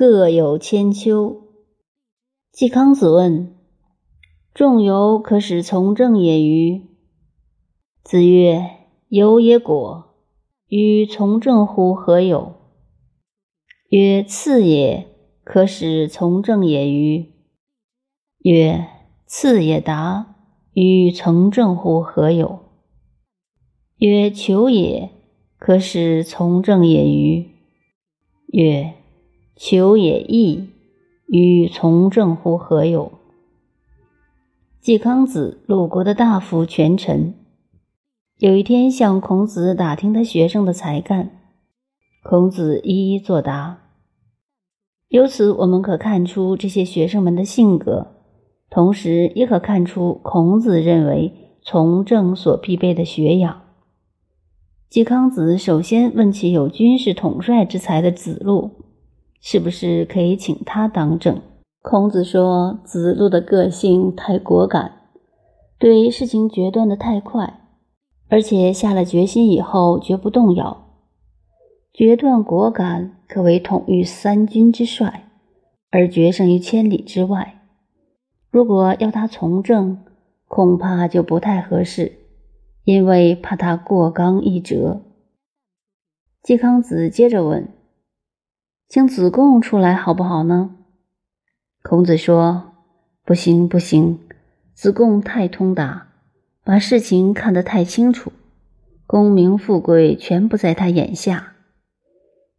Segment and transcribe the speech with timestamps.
[0.00, 1.42] 各有千秋。
[2.50, 3.54] 季康子问
[4.54, 6.86] ：“仲由可使从政也与？”
[8.02, 8.64] 子曰
[9.08, 10.14] ：“由也果，
[10.68, 12.54] 与从政乎何有？”
[13.92, 15.06] 曰：“次也
[15.44, 17.34] 可使从政也与？”
[18.40, 18.86] 曰
[19.28, 20.34] ：“次也达，
[20.72, 22.60] 与从政乎何有？”
[24.00, 25.10] 曰：“求也
[25.58, 27.50] 可使从政也与？”
[28.48, 28.94] 曰
[29.62, 30.70] ：“求也易，
[31.26, 33.12] 与从政乎何有？”
[34.80, 37.34] 季康子，鲁国的大夫权臣，
[38.38, 41.30] 有一天向孔子打听他学生的才干，
[42.22, 43.82] 孔子一一作答。
[45.08, 48.06] 由此我们可看出这些学生们的性格，
[48.70, 53.60] 同时也可看出孔子认为从政所必备的学养。
[54.88, 58.70] 季康子首先问起有军事统帅之才的子路，
[59.40, 61.40] 是不是可以请他当政？
[61.82, 64.92] 孔子说：“子路的个性太果敢，
[65.78, 67.60] 对事情决断的太快，
[68.28, 70.86] 而且下了决心以后绝不动摇。
[71.92, 75.28] 决断果敢，可谓统御三军之帅，
[75.90, 77.62] 而决胜于千里之外。
[78.50, 79.98] 如果要他从政，
[80.46, 82.18] 恐怕就不太合适。”
[82.84, 85.02] 因为怕他过刚易折，
[86.42, 87.68] 季康子接着问
[88.90, 90.74] ：“请子贡出来好不好呢？”
[91.80, 92.72] 孔子说
[93.24, 94.18] ：“不行，不行，
[94.74, 96.08] 子贡太通达，
[96.64, 98.32] 把事情看得太清楚，
[99.06, 101.52] 功名富贵全不在他眼下。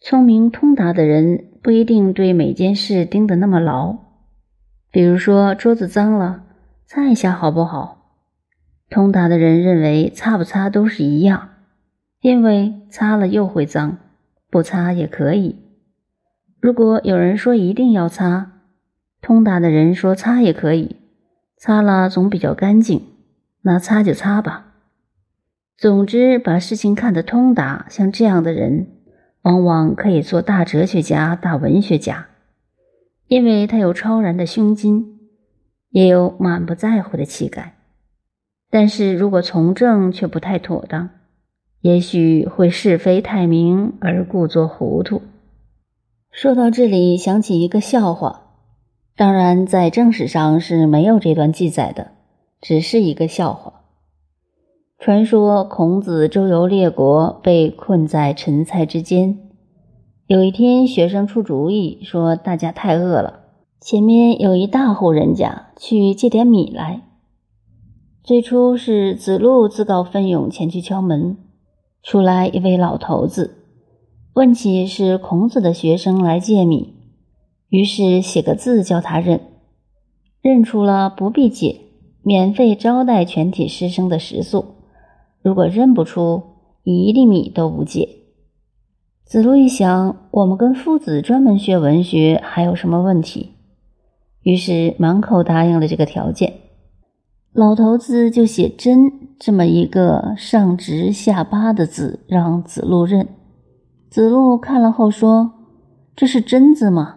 [0.00, 3.96] 聪明通达的人不一定对每件事盯得那么牢。
[4.90, 6.44] 比如说桌子脏了，
[6.84, 7.96] 擦一下好不好？”
[8.90, 11.48] 通达的人认为擦不擦都是一样，
[12.20, 13.96] 因为擦了又会脏，
[14.50, 15.64] 不擦也可以。
[16.60, 18.52] 如果有人说一定要擦，
[19.20, 20.96] 通达的人说擦也可以，
[21.56, 23.02] 擦了总比较干净，
[23.62, 24.74] 那擦就擦吧。
[25.76, 28.88] 总之，把事情看得通达，像这样的人，
[29.42, 32.26] 往往可以做大哲学家、大文学家，
[33.28, 35.20] 因为他有超然的胸襟，
[35.90, 37.76] 也有满不在乎的气概。
[38.70, 41.10] 但是如果从政却不太妥当，
[41.80, 45.22] 也许会是非太明而故作糊涂。
[46.30, 48.42] 说到这里，想起一个笑话，
[49.16, 52.12] 当然在正史上是没有这段记载的，
[52.60, 53.72] 只是一个笑话。
[54.98, 59.38] 传说孔子周游列国，被困在陈蔡之间。
[60.26, 63.40] 有一天，学生出主意说：“大家太饿了，
[63.80, 67.02] 前面有一大户人家，去借点米来。”
[68.22, 71.38] 最初是子路自告奋勇前去敲门，
[72.02, 73.57] 出来一位老头子，
[74.34, 76.94] 问起是孔子的学生来借米，
[77.68, 79.40] 于是写个字叫他认，
[80.40, 81.80] 认出了不必借，
[82.22, 84.76] 免费招待全体师生的食宿；
[85.42, 86.42] 如果认不出，
[86.84, 88.08] 一粒米都不借。
[89.24, 93.54] 子路一想，我们跟夫子专门学文学，还有什么问题？
[94.42, 96.54] 于是满口答应了这个条件。
[97.52, 103.28] 老头子就写“真”这么一个上直下八的字，让子路认。
[104.10, 105.52] 子路看了后说
[106.16, 107.16] ：“这是真字吗？”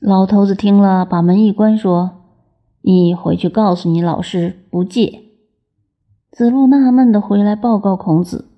[0.00, 2.22] 老头子听了，把门一关，说
[2.82, 5.22] ：“你回去告诉你老师，不借。”
[6.30, 8.48] 子路纳闷的回来报告孔子。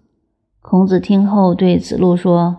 [0.60, 2.58] 孔子听后对子路说：“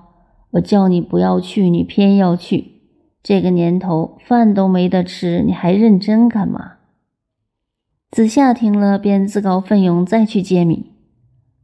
[0.52, 2.82] 我叫你不要去，你偏要去。
[3.22, 6.74] 这个年头饭都没得吃，你还认真干嘛？”
[8.10, 10.91] 子夏听了，便自告奋勇再去借米。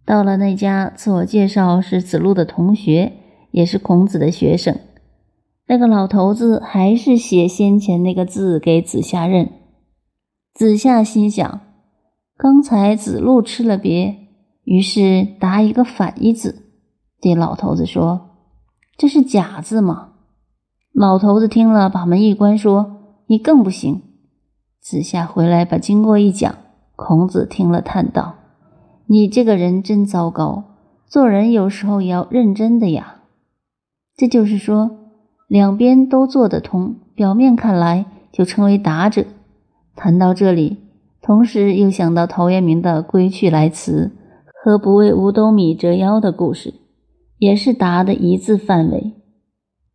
[0.08, 3.12] 到了那家，自我介绍是子路的同学，
[3.52, 4.80] 也是孔子的学生。
[5.68, 9.52] 那个老头子还是写先前那个字给子夏认。
[10.54, 11.60] 子夏心想：
[12.38, 14.16] 刚才子路吃了别，
[14.64, 16.64] 于是答一个反义字，
[17.20, 18.30] 对老头子说
[18.98, 20.14] ：“这是假字吗？”
[20.96, 24.04] 老头子听了，把门一关，说：“你更不行。”
[24.80, 26.56] 子夏回来把经过一讲，
[26.96, 28.36] 孔子听了叹道
[29.08, 30.76] ：“你这个人真糟糕，
[31.08, 33.22] 做人有时候也要认真的呀。”
[34.16, 34.92] 这就是说，
[35.48, 39.26] 两边都做得通，表面看来就成为达者。
[39.96, 40.78] 谈到这里，
[41.22, 44.12] 同时又想到陶渊明的“归去来辞”
[44.64, 46.74] 和“不为五斗米折腰”的故事，
[47.38, 49.14] 也是达的一字范围。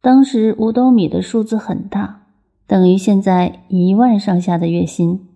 [0.00, 2.20] 当时五斗米的数字很大。
[2.64, 5.28] 等于现在一万上下的月薪，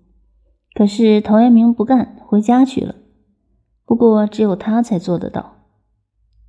[0.74, 2.94] 可是陶渊明不干，回家去了。
[3.86, 5.52] 不过只有他才做得到。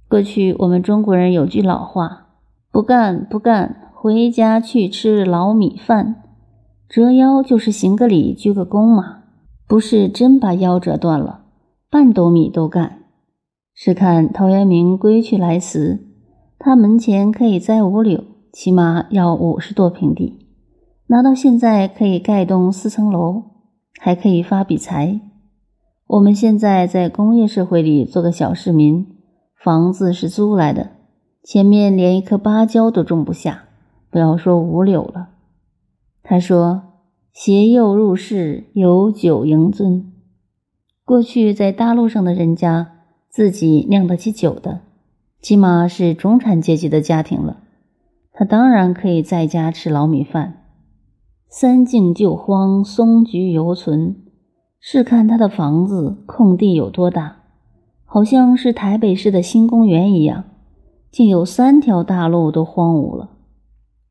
[0.10, 2.28] 过去我们中国人有句老话
[2.72, 6.24] ：“不干不干，回家去吃老米饭。
[6.90, 9.24] 折腰就是行个礼、鞠个躬嘛，
[9.68, 11.42] 不是真把腰折断了，
[11.92, 13.04] 半斗米都干。
[13.76, 16.08] 试看陶渊明归去来时，
[16.58, 18.24] 他门前可以栽五柳，
[18.54, 20.40] 起码要五十多平地，
[21.08, 23.44] 拿到现在可以盖栋四层楼，
[24.00, 25.20] 还可以发笔财。
[26.08, 29.06] 我们现在在工业社会里做个小市民，
[29.56, 30.92] 房子是租来的，
[31.44, 33.66] 前面连一棵芭蕉都种不下，
[34.10, 35.30] 不要说五柳了。
[36.24, 36.84] 他说
[37.34, 40.12] ：“携幼入室，有酒迎尊。
[41.06, 42.94] 过去在大陆上的人家。”
[43.30, 44.82] 自己酿得起酒的，
[45.42, 47.58] 起码是中产阶级的家庭了。
[48.32, 50.64] 他当然可以在家吃老米饭。
[51.48, 54.16] 三径旧荒，松菊犹存。
[54.80, 57.38] 试看他的房子，空地有多大？
[58.06, 60.46] 好像是台北市的新公园一样，
[61.12, 63.32] 竟有三条大路都荒芜了。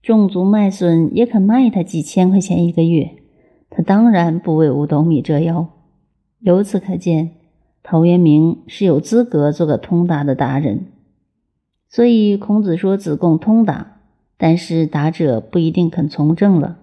[0.02, 3.10] 种族卖笋也肯卖他几千块钱一个月。
[3.68, 5.68] 他当然不为五斗米折腰。
[6.40, 7.32] 由此可见。
[7.88, 10.86] 陶渊明是有资格做个通达的达人，
[11.88, 13.98] 所以孔子说子贡通达，
[14.36, 16.78] 但是达者不一定肯从政了。